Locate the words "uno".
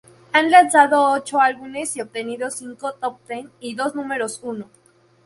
4.41-4.67